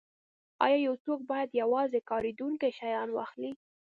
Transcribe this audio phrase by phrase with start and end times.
[0.65, 3.51] ایا یو څوک باید یوازې کاریدونکي شیان واخلي